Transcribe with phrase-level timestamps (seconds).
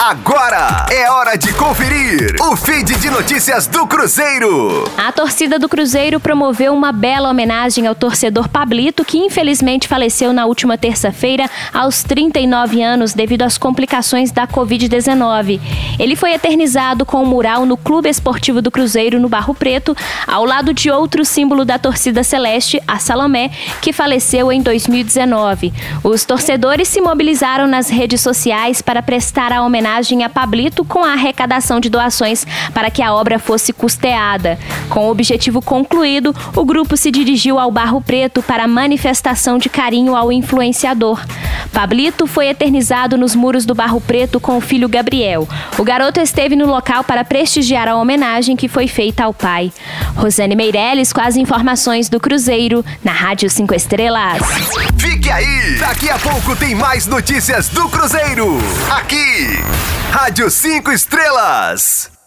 [0.00, 4.88] Agora é hora de conferir o feed de notícias do Cruzeiro.
[4.96, 10.46] A torcida do Cruzeiro promoveu uma bela homenagem ao torcedor Pablito, que infelizmente faleceu na
[10.46, 15.60] última terça-feira aos 39 anos devido às complicações da Covid-19.
[15.98, 19.96] Ele foi eternizado com um mural no Clube Esportivo do Cruzeiro, no Barro Preto,
[20.28, 23.50] ao lado de outro símbolo da torcida celeste, a Salomé,
[23.82, 25.72] que faleceu em 2019.
[26.04, 31.02] Os torcedores se mobilizaram nas redes sociais para prestar a homenagem homenagem a Pablito com
[31.02, 34.58] a arrecadação de doações para que a obra fosse custeada.
[34.88, 40.16] Com o objetivo concluído, o grupo se dirigiu ao Barro Preto para manifestação de carinho
[40.16, 41.20] ao influenciador.
[41.72, 45.48] Pablito foi eternizado nos muros do Barro Preto com o filho Gabriel.
[45.78, 49.72] O garoto esteve no local para prestigiar a homenagem que foi feita ao pai.
[50.16, 54.42] Rosane Meirelles com as informações do Cruzeiro, na Rádio 5 Estrelas.
[54.98, 55.76] Fique aí!
[55.78, 58.58] Daqui a pouco tem mais notícias do Cruzeiro.
[58.90, 59.58] Aqui,
[60.10, 62.17] Rádio 5 Estrelas.